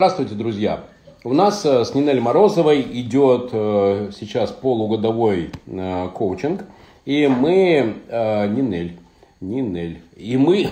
[0.00, 0.84] Здравствуйте, друзья!
[1.24, 6.64] У нас э, с Нинель Морозовой идет э, сейчас полугодовой э, коучинг.
[7.04, 8.96] И мы, Нинель,
[9.42, 10.70] Нинель, и мы,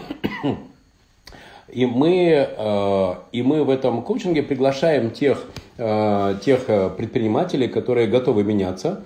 [1.68, 5.44] и мы, и мы в этом коучинге приглашаем тех,
[5.76, 6.64] тех
[6.96, 9.04] предпринимателей, которые готовы меняться,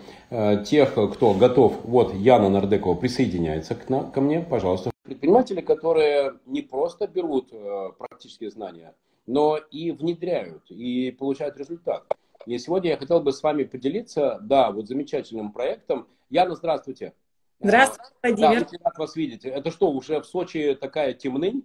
[0.65, 4.93] тех, кто готов, вот Яна Нардекова присоединяется к нам, ко мне, пожалуйста.
[5.03, 7.51] Предприниматели, которые не просто берут
[7.99, 8.93] практические знания,
[9.27, 12.05] но и внедряют, и получают результат.
[12.47, 16.09] И сегодня я хотел бы с вами поделиться, да, вот замечательным проектом.
[16.29, 17.15] Яна, здравствуйте.
[17.61, 18.61] Здравствуйте, Владимир.
[18.61, 19.45] Да, очень рад вас видеть.
[19.45, 21.65] Это что, уже в Сочи такая темнынь?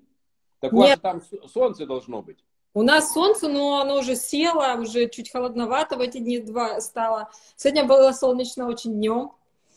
[0.59, 2.43] Так у вас там солнце должно быть.
[2.73, 7.31] У нас солнце, но оно уже село, уже чуть холодновато в эти дни два стало.
[7.55, 9.31] Сегодня было солнечно очень днем.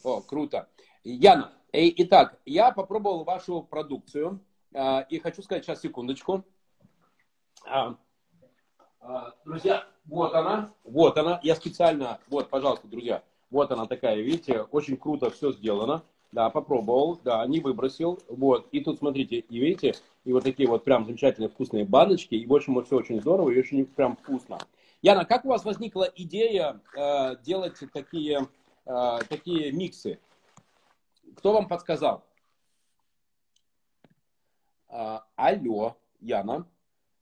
[0.05, 0.69] О, круто.
[1.03, 4.41] Яна, итак, я попробовал вашу продукцию
[4.75, 6.45] а, и хочу сказать, сейчас, секундочку.
[7.67, 7.97] А,
[9.01, 11.41] а, друзья, вот она, вот она.
[11.43, 16.03] Я специально, вот, пожалуйста, друзья, вот она такая, видите, очень круто все сделано.
[16.33, 18.21] Да, попробовал, да, не выбросил.
[18.29, 22.37] Вот, и тут, смотрите, и видите, и вот такие вот прям замечательные вкусные баночки.
[22.37, 24.59] И, в общем, вот все очень здорово и очень прям вкусно.
[25.03, 28.47] Яна, как у вас возникла идея э, делать такие,
[28.87, 30.21] э, такие миксы?
[31.37, 32.23] Кто вам подсказал?
[34.89, 36.67] Э, алло, Яна.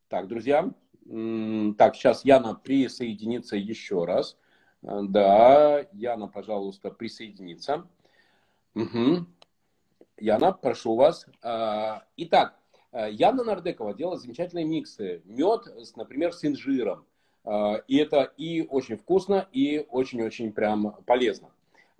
[0.09, 0.71] Так, друзья,
[1.05, 4.39] так, сейчас Яна присоединится еще раз.
[4.83, 7.87] Э, да, Яна, пожалуйста, присоединиться.
[8.75, 9.27] Угу.
[10.17, 11.27] Яна, прошу вас.
[11.43, 12.59] А, итак,
[12.93, 15.21] э, Яна Нардекова делает замечательные миксы.
[15.27, 17.05] Мед, например, с инжиром.
[17.45, 21.51] А, и это и очень вкусно, и очень-очень прям полезно.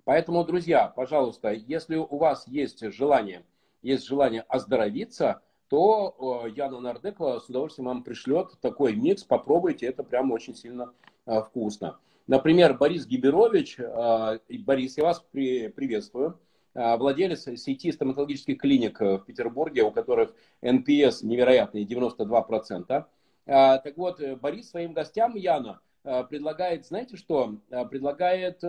[0.03, 3.45] Поэтому, друзья, пожалуйста, если у вас есть желание,
[3.83, 9.23] есть желание оздоровиться, то Яна Нардекова с удовольствием вам пришлет такой микс.
[9.23, 10.91] Попробуйте, это прям очень сильно
[11.25, 11.99] э, вкусно.
[12.27, 16.39] Например, Борис Гиберович, э, Борис, я вас приветствую,
[16.73, 23.05] э, владелец сети стоматологических клиник в Петербурге, у которых NPS невероятный, 92%.
[23.45, 27.55] Так вот, Борис своим гостям, Яна, предлагает, знаете что,
[27.89, 28.61] предлагает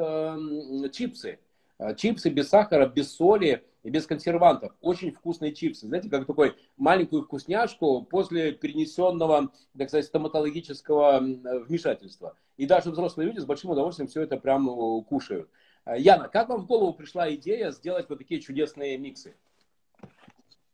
[0.91, 1.39] чипсы.
[1.97, 4.73] Чипсы без сахара, без соли, и без консервантов.
[4.81, 5.87] Очень вкусные чипсы.
[5.87, 12.37] Знаете, как такой маленькую вкусняшку после перенесенного, так сказать, стоматологического вмешательства.
[12.57, 15.49] И даже взрослые люди с большим удовольствием все это прям э, кушают.
[15.97, 19.35] Яна, как вам в голову пришла идея сделать вот такие чудесные миксы?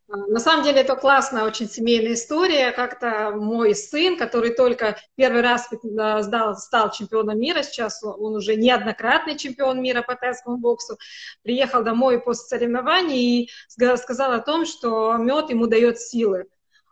[0.07, 2.71] На самом деле это классная очень семейная история.
[2.71, 9.37] Как-то мой сын, который только первый раз сдал, стал чемпионом мира, сейчас он уже неоднократный
[9.37, 10.97] чемпион мира по тайскому боксу,
[11.43, 16.45] приехал домой после соревнований и сказал о том, что мед ему дает силы.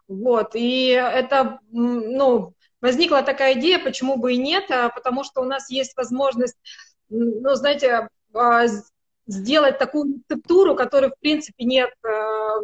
[0.09, 5.45] Вот, и это, ну, возникла такая идея, почему бы и нет, а потому что у
[5.45, 6.57] нас есть возможность,
[7.09, 8.65] ну, знаете, а,
[9.27, 12.07] сделать такую рецептуру, которой, в принципе, нет э,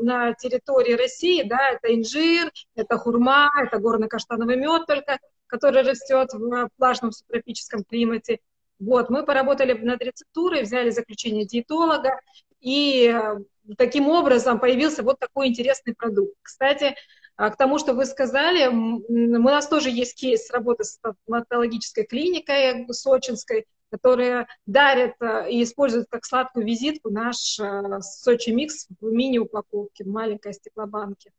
[0.01, 6.69] на территории России, да, это инжир, это хурма, это горно-каштановый мед только, который растет в
[6.77, 8.39] влажном субтропическом климате.
[8.79, 12.19] Вот, мы поработали над рецептурой, взяли заключение диетолога,
[12.59, 13.39] и э,
[13.78, 16.33] таким образом появился вот такой интересный продукт.
[16.41, 16.95] Кстати,
[17.38, 22.85] а, к тому, что вы сказали, у нас тоже есть кейс работы с стоматологической клиникой
[22.93, 30.06] сочинской, которые дарят э, и используют как сладкую визитку наш э, Сочи Микс в мини-упаковке,
[30.06, 31.31] в маленькой стеклобанке.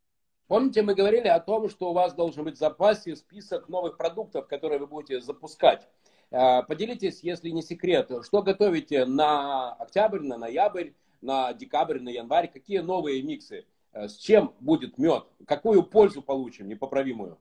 [0.47, 4.47] Помните, мы говорили о том, что у вас должен быть в запасе список новых продуктов,
[4.47, 5.89] которые вы будете запускать.
[6.31, 10.91] Э, поделитесь, если не секрет, что готовите на октябрь, на ноябрь,
[11.23, 13.65] на декабрь, на январь, какие новые миксы,
[13.95, 17.39] с чем будет мед, какую пользу получим непоправимую?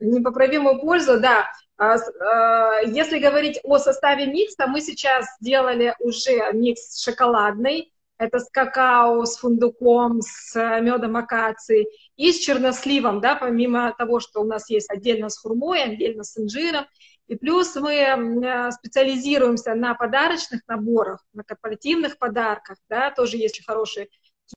[0.00, 1.50] Непоправимую пользу, да.
[1.76, 7.92] А, а, если говорить о составе микса, мы сейчас сделали уже микс шоколадный.
[8.18, 11.86] Это с какао, с фундуком, с медом акации
[12.16, 16.36] и с черносливом, да, помимо того, что у нас есть отдельно с хурмой, отдельно с
[16.36, 16.86] инжиром.
[17.28, 24.08] И плюс мы специализируемся на подарочных наборах, на корпоративных подарках, да, тоже есть хорошие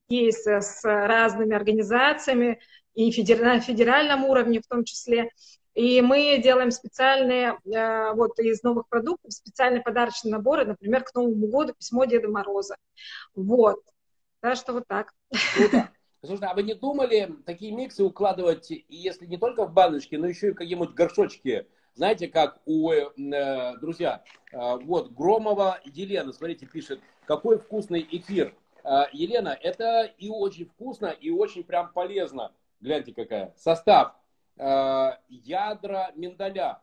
[0.10, 2.60] кейсы с разными организациями
[2.94, 5.32] и на федеральном уровне в том числе.
[5.74, 11.48] И мы делаем специальные, э, вот из новых продуктов, специальные подарочные наборы, например, к Новому
[11.48, 12.76] году письмо Деда Мороза.
[13.36, 13.80] Вот.
[14.42, 15.14] Так что вот так.
[15.56, 15.90] Круто.
[16.24, 20.50] Слушай, а вы не думали такие миксы укладывать, если не только в баночки, но еще
[20.50, 21.66] и в какие-нибудь горшочки?
[21.96, 28.54] Знаете, как у, э, э друзья, э, вот Громова Елена, смотрите, пишет, какой вкусный эфир.
[28.84, 32.52] Э, Елена, это и очень вкусно, и очень прям полезно.
[32.82, 33.54] Гляньте какая.
[33.58, 34.16] Состав
[34.58, 36.82] ядра миндаля,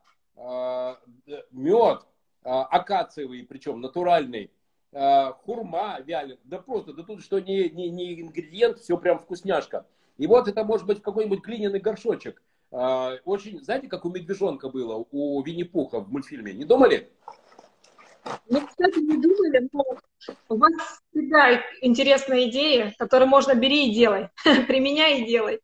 [1.51, 2.01] мед,
[2.43, 4.51] акациевый, причем натуральный,
[4.91, 9.85] хурма вяленая, да просто, да тут что не, не, не ингредиент, все прям вкусняшка.
[10.17, 12.41] И вот это может быть какой-нибудь глиняный горшочек.
[12.71, 17.09] Очень, знаете, как у медвежонка было, у Винни-Пуха в мультфильме, не думали?
[18.49, 19.85] Ну, кстати, не думали, но
[20.49, 20.71] у вас
[21.11, 24.29] всегда интересная идея, которую можно бери и делай,
[24.67, 25.61] применяй и делай.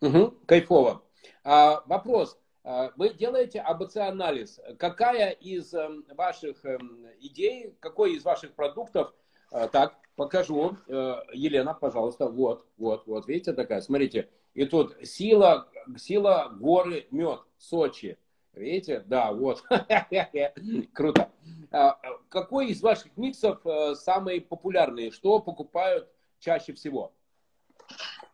[0.00, 1.02] Угу, кайфово.
[1.44, 2.38] А, вопрос.
[2.62, 4.60] А, вы делаете АБЦ-анализ.
[4.78, 6.78] Какая из э, ваших э,
[7.20, 9.12] идей, какой из ваших продуктов,
[9.50, 15.68] э, так, покажу, э, Елена, пожалуйста, вот, вот, вот, видите, такая, смотрите, и тут сила,
[15.96, 18.18] сила горы, мед, Сочи,
[18.52, 19.64] видите, да, вот,
[20.92, 21.30] круто.
[21.70, 21.98] А,
[22.28, 26.08] какой из ваших миксов э, самый популярный, что покупают
[26.38, 27.12] чаще всего?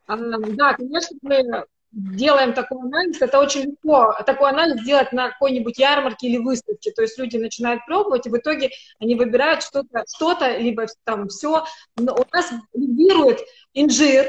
[0.06, 6.26] Да, конечно, мы делаем такой анализ, это очень легко, такой анализ сделать на какой-нибудь ярмарке
[6.26, 10.86] или выставке, то есть люди начинают пробовать, и в итоге они выбирают что-то, что-то либо
[11.04, 11.64] там все,
[11.96, 13.40] но у нас лидирует
[13.74, 14.28] инжир,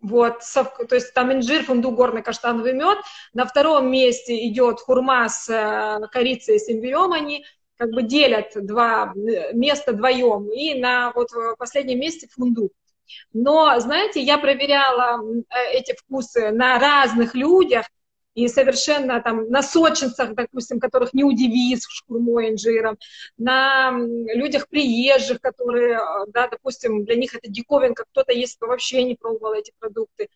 [0.00, 2.98] вот, то есть там инжир, фундук, горный каштановый мед.
[3.32, 7.44] На втором месте идет хурма с э, корицей и с имбирем, они
[7.76, 10.48] как бы делят два э, места вдвоем.
[10.52, 12.72] И на вот последнем месте фундук.
[13.32, 17.86] Но, знаете, я проверяла э, эти вкусы на разных людях,
[18.34, 22.98] и совершенно там на сочинцах, допустим, которых не удивишь шкурмой, инжиром,
[23.38, 23.92] на
[24.34, 29.14] людях приезжих, которые, э, да, допустим, для них это диковинка, кто-то есть, кто вообще не
[29.14, 30.28] пробовал эти продукты.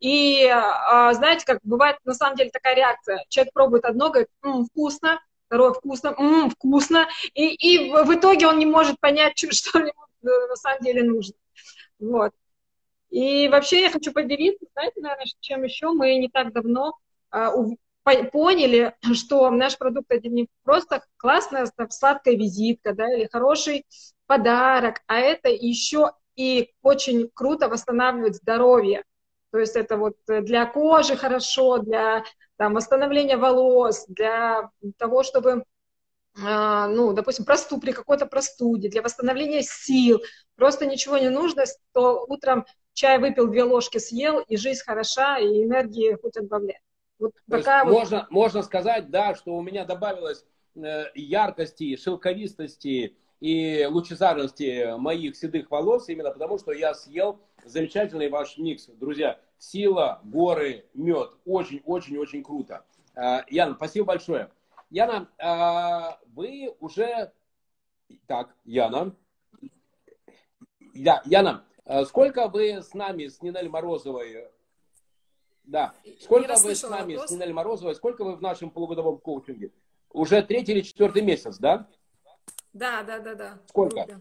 [0.00, 4.66] И а, знаете, как бывает на самом деле такая реакция, человек пробует одно, говорит, М,
[4.66, 9.92] вкусно, второе вкусно, М, вкусно, и, и в итоге он не может понять, что ему
[10.22, 11.34] на самом деле нужно.
[12.00, 12.32] Вот.
[13.10, 16.94] И вообще я хочу поделиться, знаете, наверное, чем еще мы не так давно
[17.30, 17.52] а,
[18.32, 23.86] поняли, что наш продукт это не просто классная там, сладкая визитка, да, или хороший
[24.26, 29.04] подарок, а это еще и очень круто восстанавливает здоровье.
[29.50, 32.24] То есть это вот для кожи хорошо, для
[32.56, 35.64] там, восстановления волос, для того, чтобы
[36.36, 40.20] ну, допустим, просту, при какой-то простуде, для восстановления сил,
[40.54, 45.64] просто ничего не нужно, то утром чай выпил, две ложки съел, и жизнь хороша, и
[45.64, 46.80] энергии хоть отбавляй.
[47.18, 47.92] Вот такая вот...
[47.92, 50.44] можно, можно сказать, да, что у меня добавилось
[50.74, 58.56] э, яркости, шелковистости и лучезарности моих седых волос, именно потому что я съел замечательный ваш
[58.56, 58.86] микс.
[58.86, 61.32] Друзья, сила, горы, мед.
[61.44, 62.84] Очень-очень-очень круто.
[63.14, 64.50] Э, Яна, спасибо большое.
[64.90, 67.32] Яна, а, вы уже...
[68.26, 69.14] Так, Яна.
[70.94, 74.50] Да, Яна, а сколько вы с нами, с Нинель Морозовой...
[75.64, 77.30] Да, сколько вы с нами, вопрос.
[77.30, 79.72] с Нинель Морозовой, сколько вы в нашем полугодовом коучинге?
[80.10, 81.88] Уже третий или четвертый месяц, да?
[82.72, 83.58] Да, да, да, да.
[83.68, 84.20] Сколько?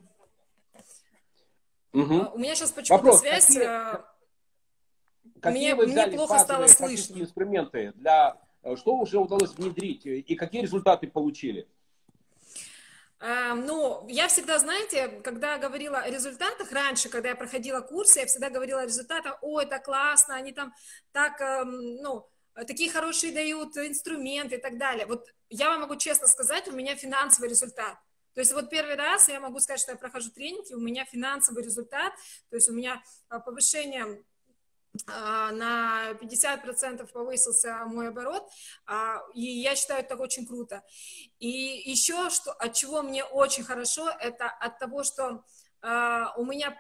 [1.94, 2.34] Угу.
[2.34, 3.48] У меня сейчас почему-то связь...
[3.48, 4.04] Какие, э,
[5.42, 7.20] какие мне, вы взяли мне плохо стало слышно.
[7.20, 8.40] инструменты для
[8.76, 11.68] что уже удалось внедрить и какие результаты получили?
[13.22, 18.26] Эм, ну, я всегда, знаете, когда говорила о результатах, раньше, когда я проходила курсы, я
[18.26, 20.74] всегда говорила о результатах, о, это классно, они там
[21.12, 22.30] так, эм, ну,
[22.66, 25.06] такие хорошие дают инструменты и так далее.
[25.06, 27.98] Вот я вам могу честно сказать, у меня финансовый результат.
[28.36, 31.62] То есть вот первый раз я могу сказать, что я прохожу тренинги, у меня финансовый
[31.62, 32.14] результат,
[32.50, 34.16] то есть у меня э, повышение а,
[35.08, 38.50] на 50% повысился мой оборот,
[38.86, 40.84] а, и я считаю это очень круто.
[41.40, 41.50] И
[41.86, 45.44] еще, что, от чего мне очень хорошо, это от того, что
[45.82, 46.78] а, у меня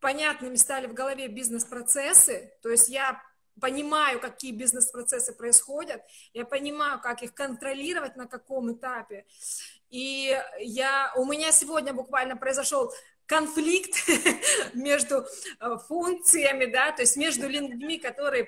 [0.00, 3.20] понятными стали в голове бизнес-процессы, то есть я
[3.60, 9.26] понимаю, какие бизнес-процессы происходят, я понимаю, как их контролировать, на каком этапе.
[9.90, 12.92] И я, у меня сегодня буквально произошел
[13.30, 13.94] конфликт
[14.74, 15.24] между
[15.60, 18.44] э, функциями, да, то есть между людьми, которые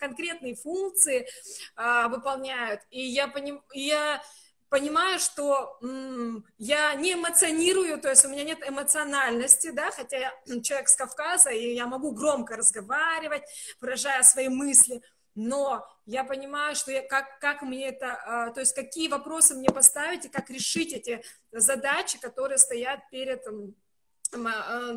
[0.00, 1.28] конкретные функции
[1.76, 2.80] а, выполняют.
[2.90, 4.20] И я, поним, я
[4.68, 10.32] понимаю, что м, я не эмоционирую, то есть у меня нет эмоциональности, да, хотя я
[10.60, 13.44] человек с Кавказа, и я могу громко разговаривать,
[13.80, 15.02] выражая свои мысли,
[15.36, 19.68] но я понимаю, что я, как, как мне это, а, то есть какие вопросы мне
[19.68, 23.46] поставить и как решить эти задачи, которые стоят перед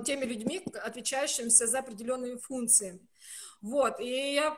[0.06, 3.00] теми людьми, отвечающимися за определенными функциями.
[3.62, 4.58] Вот, и я,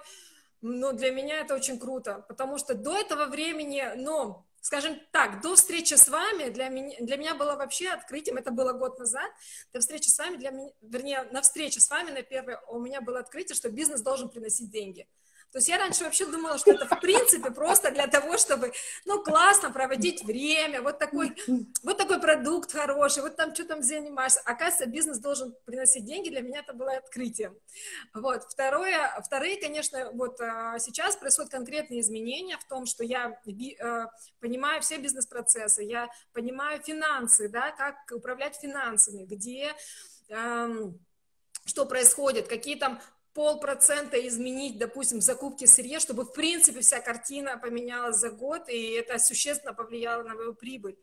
[0.61, 5.55] ну, для меня это очень круто, потому что до этого времени, ну, скажем так, до
[5.55, 9.31] встречи с вами для меня, для меня было вообще открытием, это было год назад,
[9.73, 13.01] до встречи с вами, для меня, вернее, на встрече с вами на первой у меня
[13.01, 15.07] было открытие, что бизнес должен приносить деньги.
[15.51, 18.71] То есть я раньше вообще думала, что это в принципе просто для того, чтобы,
[19.05, 21.35] ну, классно проводить время, вот такой,
[21.83, 24.39] вот такой продукт хороший, вот там что там занимаешься.
[24.45, 27.57] Оказывается, бизнес должен приносить деньги, для меня это было открытием.
[28.13, 28.43] Вот.
[28.43, 34.05] Второе, вторые, конечно, вот а, сейчас происходят конкретные изменения в том, что я э,
[34.39, 39.73] понимаю все бизнес-процессы, я понимаю финансы, да, как управлять финансами, где
[40.29, 40.97] эм,
[41.65, 43.01] что происходит, какие там
[43.33, 48.91] полпроцента изменить, допустим, в закупке сырья, чтобы, в принципе, вся картина поменялась за год, и
[48.91, 50.97] это существенно повлияло на мою прибыль.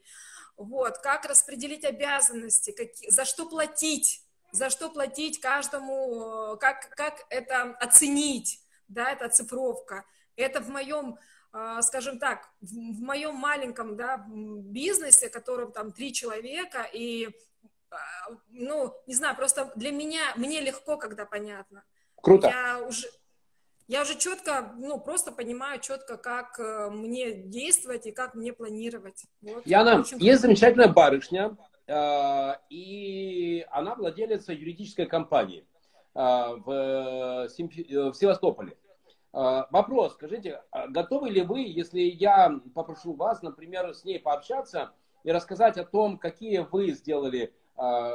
[0.57, 7.77] Вот, как распределить обязанности, как, за что платить, за что платить каждому, как, как это
[7.81, 10.05] оценить, да, это оцифровка.
[10.37, 11.19] Это в моем,
[11.53, 17.29] а, скажем так, в моем маленьком да, бизнесе, которым там три человека, и,
[17.91, 17.97] а,
[18.49, 21.85] ну, не знаю, просто для меня, мне легко, когда понятно.
[22.23, 22.49] Круто.
[22.49, 23.07] Я уже,
[23.89, 29.25] я уже четко, ну, просто понимаю четко, как э, мне действовать и как мне планировать.
[29.41, 29.67] Вот.
[29.67, 31.57] Яна, Очень есть замечательная барышня,
[31.87, 35.67] э, и она владелица юридической компании
[36.15, 38.77] э, в, в Севастополе.
[39.31, 45.31] Вопрос, скажите, а готовы ли вы, если я попрошу вас, например, с ней пообщаться и
[45.31, 47.53] рассказать о том, какие вы сделали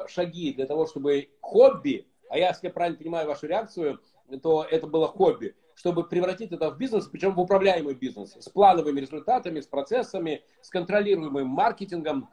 [0.07, 4.01] шаги для того, чтобы хобби а я, если я правильно понимаю вашу реакцию,
[4.41, 9.01] то это было хобби, чтобы превратить это в бизнес, причем в управляемый бизнес, с плановыми
[9.01, 12.29] результатами, с процессами, с контролируемым маркетингом,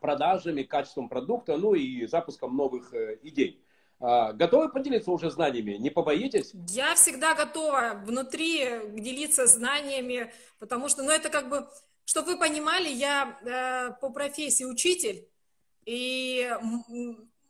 [0.00, 3.64] продажами, качеством продукта, ну и запуском новых э, идей.
[3.98, 5.72] А, готовы поделиться уже знаниями?
[5.72, 6.52] Не побоитесь?
[6.68, 11.68] Я всегда готова внутри делиться знаниями, потому что, ну, это как бы,
[12.04, 15.28] чтобы вы понимали, я э, по профессии учитель,
[15.84, 16.50] и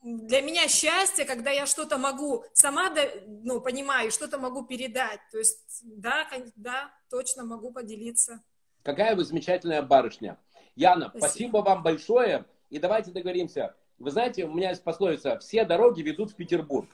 [0.02, 2.94] для меня счастье, когда я что-то могу сама,
[3.26, 5.20] ну, понимаю, что-то могу передать.
[5.30, 6.26] То есть, да,
[6.56, 8.42] да, точно могу поделиться.
[8.82, 10.38] Какая вы замечательная барышня.
[10.74, 12.46] Яна, спасибо, спасибо вам большое.
[12.70, 13.74] И давайте договоримся.
[13.98, 16.88] Вы знаете, у меня есть пословица, все дороги ведут в Петербург.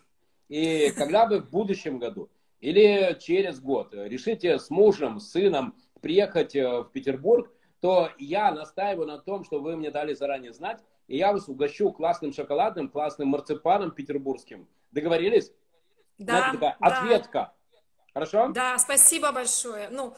[0.48, 2.28] И когда вы в будущем году
[2.60, 9.06] или через год решите с мужем, с сыном приехать э, в Петербург, то я настаиваю
[9.06, 13.28] на том, что вы мне дали заранее знать, и я вас угощу классным шоколадным, классным
[13.28, 14.68] марципаном петербургским.
[14.90, 15.52] Договорились?
[16.18, 16.86] Да, Знаете, такая да.
[16.86, 17.52] Ответка.
[18.12, 18.48] Хорошо?
[18.48, 19.88] Да, спасибо большое.
[19.90, 20.14] Ну,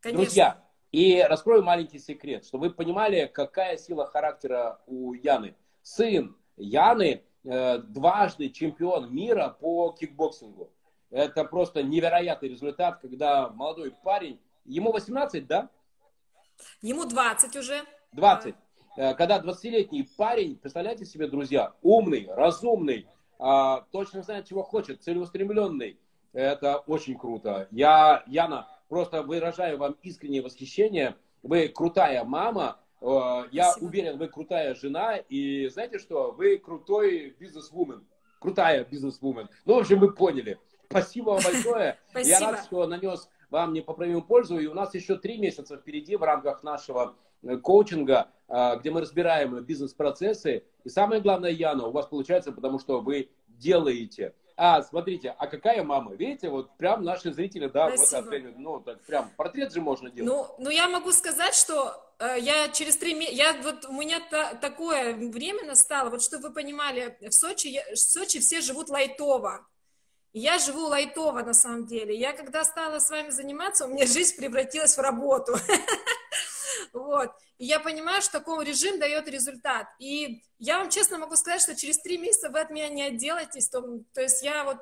[0.00, 0.24] конечно.
[0.24, 5.56] Друзья, и раскрою маленький секрет, чтобы вы понимали, какая сила характера у Яны.
[5.82, 10.70] Сын Яны э, дважды чемпион мира по кикбоксингу.
[11.10, 15.68] Это просто невероятный результат, когда молодой парень, ему 18, да?
[16.82, 17.82] Ему 20 уже.
[18.12, 18.54] 20.
[18.96, 23.06] Э, когда 20-летний парень, представляете себе, друзья, умный, разумный,
[23.38, 25.98] а, точно знает, чего хочет, целеустремленный,
[26.32, 27.68] это очень круто.
[27.70, 31.16] Я, Яна, просто выражаю вам искреннее восхищение.
[31.42, 33.06] Вы крутая мама, э,
[33.52, 33.88] я Спасибо.
[33.88, 38.04] уверен, вы крутая жена, и знаете что, вы крутой бизнес-вумен,
[38.40, 39.48] крутая бизнес-вумен.
[39.64, 40.58] Ну, в общем, вы поняли.
[40.90, 41.98] Спасибо вам большое.
[42.10, 42.38] Спасибо.
[42.38, 46.22] Я рад, что нанес вам непоправимую пользу, и у нас еще три месяца впереди в
[46.22, 50.64] рамках нашего Э, коучинга, где мы разбираем бизнес-процессы.
[50.82, 54.34] И самое главное, Яна, у вас получается, потому что вы делаете.
[54.62, 56.14] А, смотрите, а какая мама?
[56.14, 58.18] Видите, вот прям наши зрители, да, Спасибо.
[58.18, 58.58] вот оценивают.
[58.58, 60.30] Ну, так прям портрет же можно делать.
[60.30, 64.20] Ну, ну я могу сказать, что э, я через три месяца, я вот у меня
[64.30, 68.90] та, такое время настало, вот чтобы вы понимали, в Сочи, я, в Сочи все живут
[68.90, 69.66] лайтово.
[70.34, 72.14] Я живу лайтово на самом деле.
[72.14, 75.54] Я когда стала с вами заниматься, у меня жизнь превратилась в работу.
[76.92, 77.30] Вот.
[77.58, 79.86] И я понимаю, что такой режим дает результат.
[79.98, 83.68] И я вам честно могу сказать, что через три месяца вы от меня не отделаетесь.
[83.68, 83.82] То,
[84.12, 84.78] то есть я вот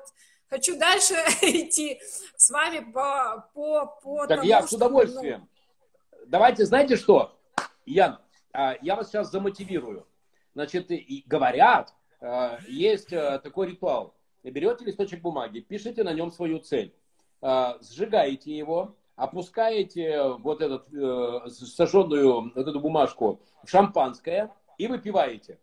[0.49, 1.99] хочу дальше идти
[2.35, 5.41] с вами по, по, по так тому, я с удовольствием.
[5.41, 6.25] Ну...
[6.27, 7.39] Давайте, знаете что,
[7.85, 8.19] Ян,
[8.53, 10.05] а, я вас сейчас замотивирую.
[10.53, 10.91] Значит,
[11.25, 14.15] говорят, а, есть а, такой ритуал.
[14.43, 16.95] Берете листочек бумаги, пишите на нем свою цель,
[17.41, 25.59] сжигаете его, опускаете вот эту э, сожженную вот эту бумажку в шампанское и выпиваете.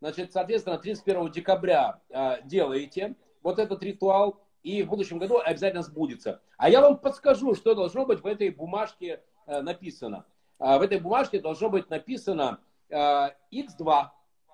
[0.00, 6.40] Значит, соответственно, 31 декабря э, делаете вот этот ритуал, и в будущем году обязательно сбудется.
[6.56, 10.24] А я вам подскажу, что должно быть в этой бумажке э, написано.
[10.58, 12.96] Э, в этой бумажке должно быть написано э,
[13.52, 14.06] X2,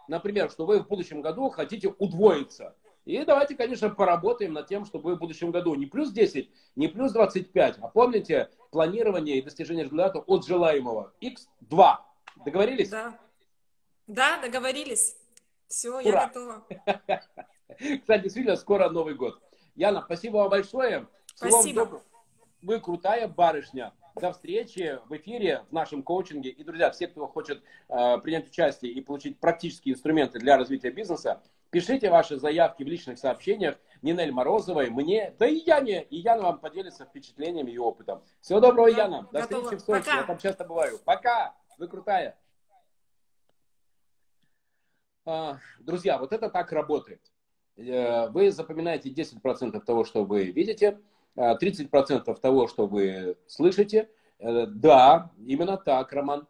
[0.09, 2.75] например, что вы в будущем году хотите удвоиться.
[3.05, 7.13] И давайте, конечно, поработаем над тем, чтобы в будущем году не плюс 10, не плюс
[7.13, 11.13] 25, а помните, планирование и достижение результата от желаемого.
[11.21, 11.97] X2.
[12.45, 12.89] Договорились?
[12.89, 13.19] Да.
[14.07, 15.17] Да, договорились.
[15.69, 16.03] Все, Ура.
[16.03, 16.67] я готова.
[18.01, 19.41] Кстати, действительно, скоро Новый год.
[19.75, 21.07] Яна, спасибо вам большое.
[21.35, 21.81] Всего спасибо.
[21.81, 22.03] Вам
[22.63, 23.93] вы крутая барышня.
[24.15, 26.51] До встречи в эфире, в нашем коучинге.
[26.51, 31.43] И, друзья, все, кто хочет э, принять участие и получить практические инструменты для развития бизнеса,
[31.71, 36.05] пишите ваши заявки в личных сообщениях Нинель Морозовой, мне, да и Яне.
[36.05, 38.23] И Яна вам поделится впечатлениями и опытом.
[38.41, 39.29] Всего доброго, Яна.
[39.33, 39.63] До Готово.
[39.63, 40.05] встречи в Сочи.
[40.05, 40.17] Пока.
[40.21, 40.99] Я там часто бываю.
[41.05, 41.57] Пока.
[41.77, 42.39] Вы крутая.
[45.25, 47.21] А, друзья, вот это так работает.
[47.77, 51.01] Э, вы запоминаете 10% того, что вы видите,
[51.37, 54.09] 30% а, того, что вы слышите.
[54.39, 56.47] Э, да, именно так, Роман.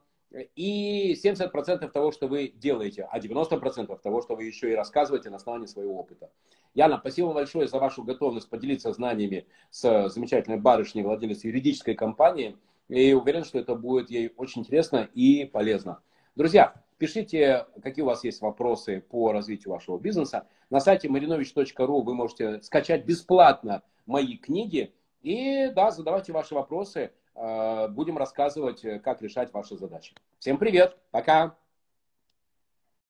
[0.57, 5.37] И 70% того, что вы делаете, а 90% того, что вы еще и рассказываете на
[5.37, 6.31] основании своего опыта.
[6.75, 12.57] Яна, спасибо большое за вашу готовность поделиться знаниями с замечательной барышней, владелицей юридической компании.
[12.89, 16.01] И уверен, что это будет ей очень интересно и полезно.
[16.35, 20.49] Друзья, пишите, какие у вас есть вопросы по развитию вашего бизнеса.
[20.69, 24.95] На сайте marinovich.ru вы можете скачать бесплатно мои книги.
[25.23, 27.13] И да, задавайте ваши вопросы.
[27.35, 30.15] Э, будем рассказывать, как решать ваши задачи.
[30.39, 31.57] Всем привет, пока!